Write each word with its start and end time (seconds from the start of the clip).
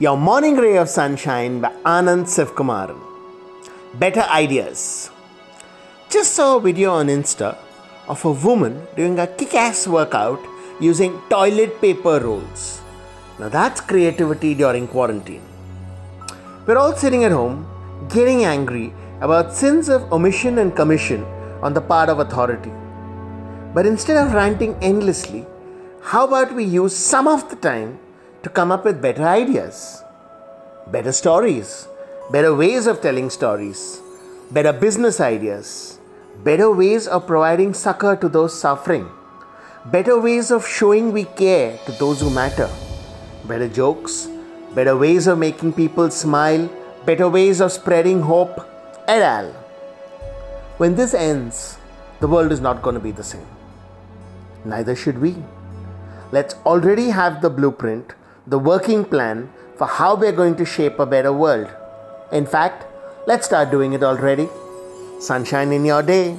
Your 0.00 0.16
Morning 0.16 0.54
Ray 0.54 0.76
of 0.78 0.88
Sunshine 0.88 1.60
by 1.60 1.70
Anand 1.92 2.26
Sivkumaran. 2.32 3.00
Better 3.94 4.20
Ideas. 4.20 5.10
Just 6.08 6.34
saw 6.34 6.58
a 6.58 6.60
video 6.60 6.92
on 6.92 7.08
Insta 7.08 7.56
of 8.06 8.24
a 8.24 8.30
woman 8.30 8.86
doing 8.94 9.18
a 9.18 9.26
kick 9.26 9.56
ass 9.56 9.88
workout 9.88 10.38
using 10.78 11.20
toilet 11.28 11.80
paper 11.80 12.20
rolls. 12.20 12.80
Now 13.40 13.48
that's 13.48 13.80
creativity 13.80 14.54
during 14.54 14.86
quarantine. 14.86 15.42
We're 16.64 16.78
all 16.78 16.94
sitting 16.94 17.24
at 17.24 17.32
home 17.32 17.66
getting 18.08 18.44
angry 18.44 18.94
about 19.20 19.52
sins 19.52 19.88
of 19.88 20.12
omission 20.12 20.58
and 20.58 20.76
commission 20.76 21.24
on 21.60 21.74
the 21.74 21.80
part 21.80 22.08
of 22.08 22.20
authority. 22.20 22.70
But 23.74 23.84
instead 23.84 24.16
of 24.16 24.32
ranting 24.32 24.76
endlessly, 24.80 25.44
how 26.00 26.28
about 26.28 26.54
we 26.54 26.62
use 26.62 26.94
some 26.94 27.26
of 27.26 27.50
the 27.50 27.56
time 27.56 27.98
to 28.42 28.48
come 28.48 28.70
up 28.70 28.84
with 28.84 29.02
better 29.02 29.24
ideas, 29.24 30.04
better 30.86 31.12
stories, 31.12 31.88
better 32.30 32.54
ways 32.54 32.86
of 32.86 33.00
telling 33.00 33.30
stories, 33.30 34.00
better 34.52 34.72
business 34.72 35.20
ideas, 35.20 35.98
better 36.44 36.70
ways 36.70 37.08
of 37.08 37.26
providing 37.26 37.74
succor 37.74 38.14
to 38.16 38.28
those 38.28 38.58
suffering, 38.58 39.08
better 39.86 40.20
ways 40.20 40.50
of 40.50 40.66
showing 40.66 41.12
we 41.12 41.24
care 41.24 41.78
to 41.86 41.92
those 41.92 42.20
who 42.20 42.30
matter, 42.30 42.70
better 43.46 43.68
jokes, 43.68 44.28
better 44.74 44.96
ways 44.96 45.26
of 45.26 45.38
making 45.38 45.72
people 45.72 46.10
smile, 46.10 46.70
better 47.04 47.28
ways 47.28 47.60
of 47.60 47.72
spreading 47.72 48.22
hope, 48.22 48.60
et 49.08 49.22
al. 49.22 49.50
When 50.76 50.94
this 50.94 51.12
ends, 51.12 51.78
the 52.20 52.28
world 52.28 52.52
is 52.52 52.60
not 52.60 52.82
going 52.82 52.94
to 52.94 53.00
be 53.00 53.10
the 53.10 53.24
same. 53.24 53.46
Neither 54.64 54.94
should 54.94 55.18
we. 55.18 55.36
Let's 56.30 56.54
already 56.66 57.08
have 57.08 57.42
the 57.42 57.50
blueprint 57.50 58.14
the 58.48 58.58
working 58.58 59.04
plan 59.04 59.50
for 59.76 59.86
how 59.86 60.14
we're 60.14 60.32
going 60.32 60.56
to 60.56 60.64
shape 60.64 60.98
a 60.98 61.04
better 61.04 61.32
world. 61.32 61.68
In 62.32 62.46
fact, 62.46 62.86
let's 63.26 63.44
start 63.44 63.70
doing 63.70 63.92
it 63.92 64.02
already. 64.02 64.48
Sunshine 65.20 65.70
in 65.70 65.84
your 65.84 66.02
day. 66.02 66.38